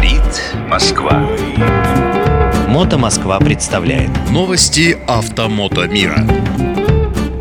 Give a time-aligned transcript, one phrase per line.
[0.00, 1.28] Говорит Москва.
[2.68, 6.26] Мото Москва представляет Новости автомото мира.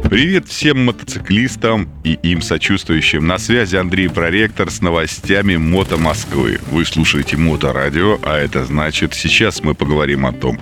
[0.04, 3.26] Привет всем мотоциклистам и им сочувствующим.
[3.26, 6.60] На связи Андрей Проректор с новостями Мото Москвы.
[6.70, 10.60] Вы слушаете Моторадио, а это значит, сейчас мы поговорим о том,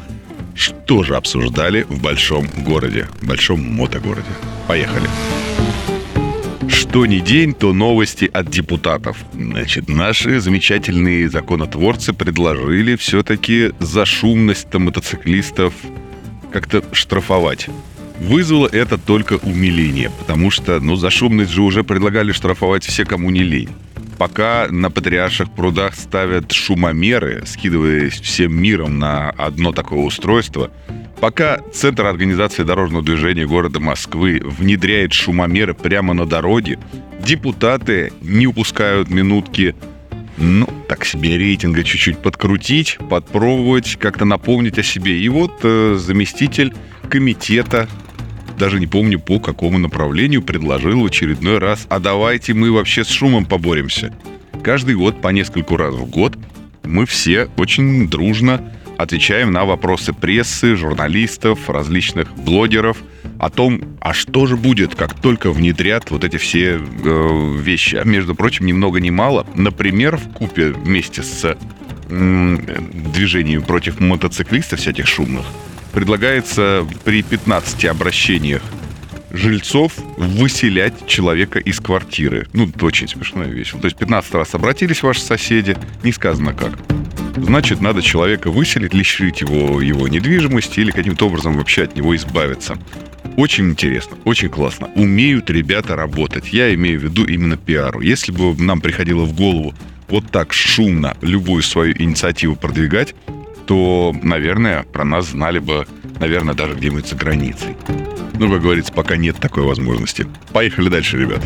[0.54, 4.29] что же обсуждали в большом городе, в большом мотогороде.
[4.68, 5.09] Поехали.
[6.89, 9.17] Что ни день, то новости от депутатов.
[9.33, 15.76] Значит, наши замечательные законотворцы предложили все-таки за шумность мотоциклистов
[16.52, 17.67] как-то штрафовать.
[18.20, 23.29] Вызвало это только умиление, потому что, ну, за шумность же уже предлагали штрафовать все, кому
[23.29, 23.70] не лень.
[24.17, 30.71] Пока на Патриарших прудах ставят шумомеры, скидываясь всем миром на одно такое устройство,
[31.20, 36.80] пока Центр организации дорожного движения города Москвы внедряет шумомеры прямо на дороге,
[37.20, 39.76] депутаты не упускают минутки
[40.38, 45.20] ну, так себе рейтинга чуть-чуть подкрутить, подпробовать, как-то напомнить о себе.
[45.20, 46.73] И вот э, заместитель
[47.10, 47.90] комитета
[48.57, 53.10] даже не помню по какому направлению, предложил в очередной раз, а давайте мы вообще с
[53.10, 54.13] шумом поборемся.
[54.63, 56.38] Каждый год по нескольку раз в год
[56.84, 62.98] мы все очень дружно отвечаем на вопросы прессы, журналистов, различных блогеров
[63.39, 67.95] о том, а что же будет, как только внедрят вот эти все э, вещи.
[67.95, 69.45] А между прочим, ни много ни мало.
[69.56, 71.56] Например, в купе вместе с э,
[72.09, 75.45] движением против мотоциклистов всяких шумных
[75.94, 78.61] предлагается при 15 обращениях
[79.31, 82.47] жильцов выселять человека из квартиры.
[82.53, 83.81] Ну, это очень смешно и весело.
[83.81, 86.78] То есть 15 раз обратились ваши соседи, не сказано как.
[87.38, 92.78] Значит, надо человека выселить, лишить его его недвижимости или каким-то образом вообще от него избавиться.
[93.35, 94.90] Очень интересно, очень классно.
[94.96, 96.52] Умеют ребята работать.
[96.52, 98.02] Я имею в виду именно пиару.
[98.02, 99.74] Если бы нам приходило в голову
[100.07, 103.13] вот так шумно любую свою инициативу продвигать,
[103.68, 105.85] то, наверное, про нас знали бы,
[106.19, 107.75] наверное, даже где-нибудь за границей.
[108.40, 110.25] Ну, как говорится, пока нет такой возможности.
[110.53, 111.44] Поехали дальше, ребят.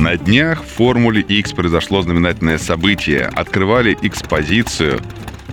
[0.00, 3.26] На днях в Формуле X произошло знаменательное событие.
[3.26, 5.02] Открывали экспозицию,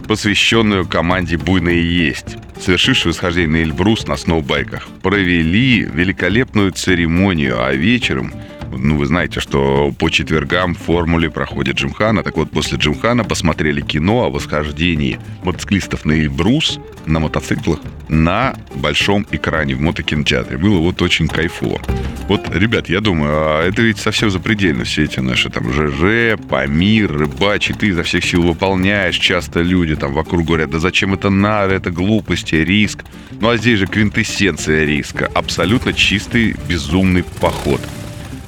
[0.07, 4.87] посвященную команде «Буйные есть», совершившую восхождение на Эльбрус на сноубайках.
[5.03, 8.31] Провели великолепную церемонию, а вечером
[8.71, 12.23] ну, вы знаете, что по четвергам в формуле проходит Джимхана.
[12.23, 17.79] Так вот, после Джимхана посмотрели кино о восхождении мотоциклистов на Эльбрус на мотоциклах
[18.09, 20.57] на большом экране в мотокинотеатре.
[20.57, 21.81] Было вот очень кайфово.
[22.27, 27.11] Вот, ребят, я думаю, а это ведь совсем запредельно все эти наши там ЖЖ, Памир,
[27.11, 29.17] Рыбачи, ты изо всех сил выполняешь.
[29.17, 33.05] Часто люди там вокруг говорят, да зачем это надо, это глупости, риск.
[33.39, 35.29] Ну а здесь же квинтэссенция риска.
[35.33, 37.81] Абсолютно чистый, безумный поход.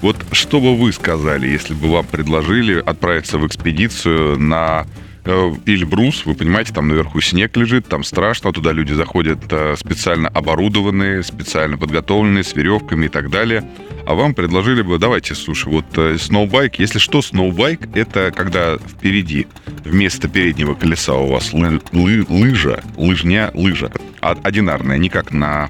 [0.01, 4.85] Вот что бы вы сказали, если бы вам предложили отправиться в экспедицию на
[5.25, 11.23] Эльбрус, вы понимаете, там наверху снег лежит, там страшно, туда люди заходят э, специально оборудованные,
[11.23, 13.63] специально подготовленные, с веревками и так далее.
[14.07, 19.47] А вам предложили бы, давайте, слушай, вот э, сноубайк, если что, сноубайк, это когда впереди
[19.83, 25.69] вместо переднего колеса у вас лы, лы, лыжа, лыжня, лыжа, одинарная, не как на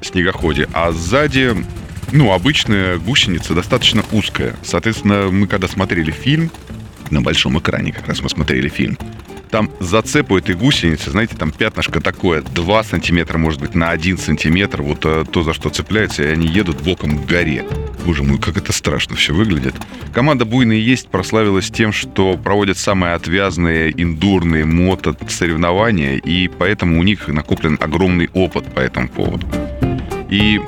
[0.00, 1.54] снегоходе, а сзади
[2.14, 4.56] ну, обычная гусеница достаточно узкая.
[4.62, 6.50] Соответственно, мы когда смотрели фильм,
[7.10, 8.96] на большом экране как раз мы смотрели фильм,
[9.50, 14.18] там зацеп у этой гусеницы, знаете, там пятнышко такое, 2 сантиметра, может быть, на 1
[14.18, 17.64] сантиметр, вот э, то, за что цепляются, и они едут боком к горе.
[18.04, 19.74] Боже мой, как это страшно все выглядит.
[20.12, 27.26] Команда «Буйные есть» прославилась тем, что проводят самые отвязные индурные мото-соревнования, и поэтому у них
[27.28, 29.46] накоплен огромный опыт по этому поводу.
[30.30, 30.60] И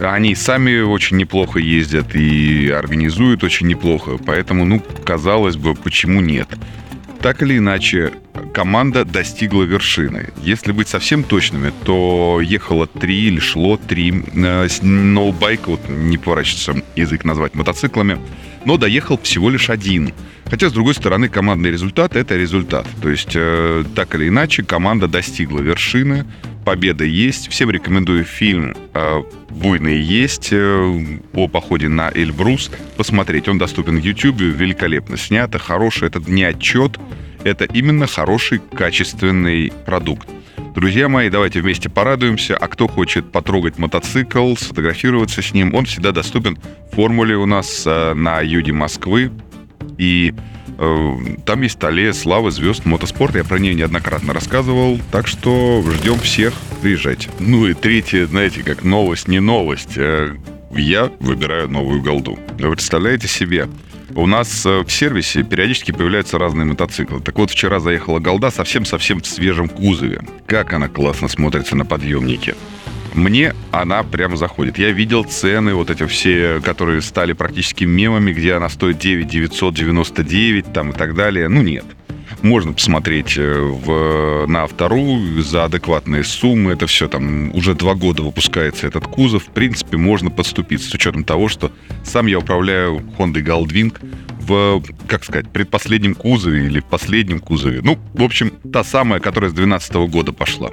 [0.00, 6.48] они сами очень неплохо ездят и организуют очень неплохо, поэтому, ну, казалось бы, почему нет?
[7.20, 8.12] Так или иначе,
[8.52, 10.28] команда достигла вершины.
[10.42, 16.84] Если быть совсем точными, то ехало три или шло три э, ноубайка, вот не поворачивается
[16.94, 18.20] язык назвать мотоциклами,
[18.64, 20.12] но доехал всего лишь один.
[20.44, 22.86] Хотя, с другой стороны, командный результат– это результат.
[23.02, 26.26] То есть, э, так или иначе, команда достигла вершины,
[26.66, 27.48] победа есть.
[27.48, 33.46] Всем рекомендую фильм э, «Буйные есть» э, о походе на Эльбрус посмотреть.
[33.48, 36.08] Он доступен в YouTube, великолепно снято, хороший.
[36.08, 36.98] Это не отчет,
[37.44, 40.28] это именно хороший, качественный продукт.
[40.74, 42.56] Друзья мои, давайте вместе порадуемся.
[42.56, 46.58] А кто хочет потрогать мотоцикл, сфотографироваться с ним, он всегда доступен
[46.90, 49.30] в формуле у нас э, на Юде Москвы.
[49.98, 50.34] И
[51.44, 53.38] там есть аллея славы звезд мотоспорта.
[53.38, 54.98] Я про нее неоднократно рассказывал.
[55.10, 56.54] Так что ждем всех.
[56.82, 57.30] Приезжайте.
[57.38, 59.96] Ну и третье, знаете, как новость, не новость.
[59.96, 60.34] Э,
[60.72, 62.38] я выбираю новую голду.
[62.58, 63.68] Вы представляете себе,
[64.14, 67.20] У нас э, в сервисе периодически появляются разные мотоциклы.
[67.20, 70.22] Так вот, вчера заехала голда совсем-совсем в свежем кузове.
[70.46, 72.54] Как она классно смотрится на подъемнике.
[73.16, 74.78] Мне она прям заходит.
[74.78, 80.72] Я видел цены, вот эти все, которые стали практически мемами, где она стоит 9 999
[80.74, 81.48] там и так далее.
[81.48, 81.86] Ну, нет.
[82.42, 86.72] Можно посмотреть э, в, на втору за адекватные суммы.
[86.72, 89.44] Это все там уже два года выпускается этот кузов.
[89.44, 91.72] В принципе, можно подступиться с учетом того, что
[92.04, 93.94] сам я управляю Honda Goldwing
[94.40, 97.80] в, как сказать, предпоследнем кузове или в последнем кузове.
[97.82, 100.70] Ну, в общем, та самая, которая с 2012 года пошла.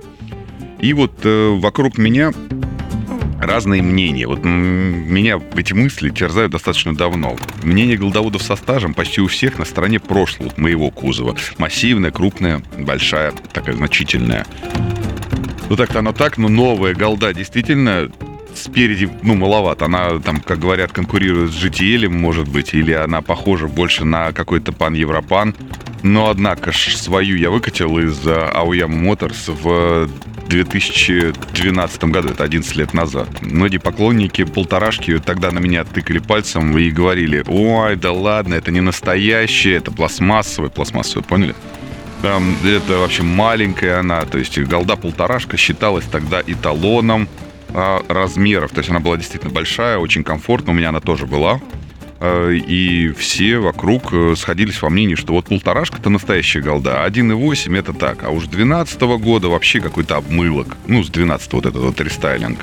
[0.83, 2.33] И вот э, вокруг меня
[3.39, 4.27] разные мнения.
[4.27, 7.37] Вот меня эти мысли терзают достаточно давно.
[7.63, 11.37] Мнение голдоводов со стажем почти у всех на стороне прошлого моего кузова.
[11.57, 14.45] Массивная, крупная, большая, такая значительная.
[15.69, 18.11] Ну так-то оно так, но новая голда действительно
[18.53, 19.85] спереди, ну, маловато.
[19.85, 24.73] Она, там, как говорят, конкурирует с GTL, может быть, или она похожа больше на какой-то
[24.73, 25.55] пан-европан.
[26.01, 30.09] Но, однако, ж свою я выкатил из Aoyama Motors в
[30.47, 33.29] 2012 году, это 11 лет назад.
[33.41, 38.81] Многие поклонники полторашки тогда на меня тыкали пальцем и говорили, ой, да ладно, это не
[38.81, 41.55] настоящее, это пластмассовое, пластмассовое, поняли?
[42.21, 47.27] Там, это вообще маленькая она, то есть голда полторашка считалась тогда эталоном
[47.73, 51.59] а, размеров, то есть она была действительно большая, очень комфортно, у меня она тоже была.
[52.25, 57.77] Э, и все вокруг э, сходились во мнении, что вот полторашка это настоящая голда, 1,8
[57.77, 61.99] это так, а уж 12 года вообще какой-то обмылок, ну, с 12 вот этот вот
[61.99, 62.59] рестайлинг.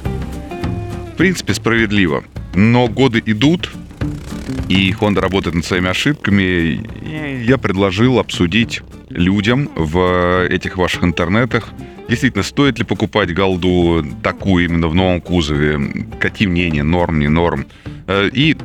[1.13, 2.25] В принципе, справедливо.
[2.55, 3.71] Но годы идут,
[4.71, 6.43] и Honda работает над своими ошибками.
[6.43, 8.81] И я предложил обсудить
[9.11, 11.69] людям в этих ваших интернетах,
[12.09, 17.67] действительно, стоит ли покупать голду такую именно в новом кузове, какие мнения, норм, не норм.
[18.07, 18.57] Э, и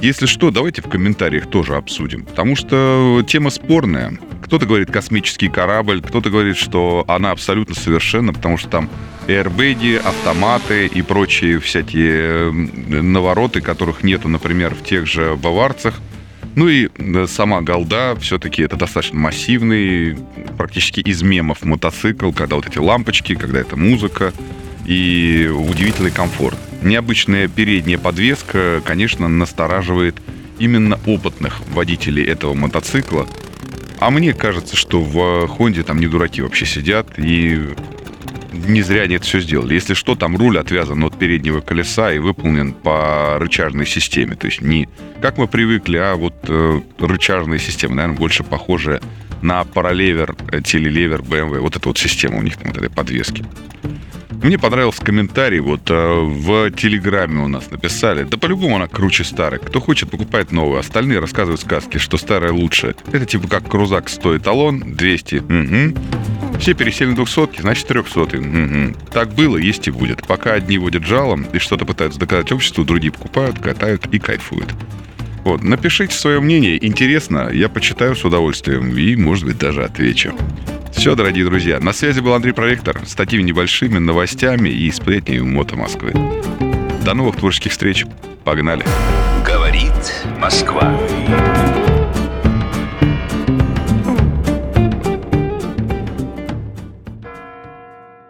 [0.00, 4.18] если что, давайте в комментариях тоже обсудим, потому что тема спорная.
[4.42, 8.90] Кто-то говорит космический корабль, кто-то говорит, что она абсолютно совершенна, потому что там
[9.26, 15.94] airbag, автоматы и прочие всякие навороты, которых нету, например, в тех же баварцах.
[16.54, 16.88] Ну и
[17.26, 20.16] сама голда все-таки это достаточно массивный,
[20.56, 24.32] практически из мемов мотоцикл, когда вот эти лампочки, когда это музыка
[24.86, 26.58] и удивительный комфорт.
[26.82, 30.16] Необычная передняя подвеска, конечно, настораживает
[30.58, 33.26] именно опытных водителей этого мотоцикла.
[34.00, 37.74] А мне кажется, что в Хонде там не дураки вообще сидят, и
[38.52, 39.74] не зря они это все сделали.
[39.74, 44.36] Если что, там руль отвязан от переднего колеса и выполнен по рычажной системе.
[44.36, 44.88] То есть не
[45.20, 49.00] как мы привыкли, а вот э, рычажная система, наверное, больше похожая
[49.42, 51.60] на паралевер, э, телелевер BMW.
[51.60, 53.44] Вот эта вот система у них вот этой подвески.
[54.42, 59.58] Мне понравился комментарий, вот э, в Телеграме у нас написали, да по-любому она круче старой.
[59.58, 60.78] Кто хочет, покупает новую.
[60.78, 62.94] Остальные рассказывают сказки, что старая лучше.
[63.10, 65.34] Это типа как крузак стоит талон, 200.
[65.36, 66.60] Угу.
[66.60, 68.20] Все пересели на 200, значит 300.
[68.20, 68.96] Угу.
[69.12, 70.24] Так было, есть и будет.
[70.24, 74.72] Пока одни водят жалом и что-то пытаются доказать обществу, другие покупают, катают и кайфуют.
[75.48, 80.34] Вот, напишите свое мнение, интересно, я почитаю с удовольствием и, может быть, даже отвечу.
[80.92, 85.74] Все, дорогие друзья, на связи был Андрей Проектор с такими небольшими новостями и сплетнями Мото
[85.74, 86.12] Москвы.
[87.02, 88.04] До новых творческих встреч.
[88.44, 88.84] Погнали.
[89.42, 89.94] Говорит
[90.38, 90.94] Москва.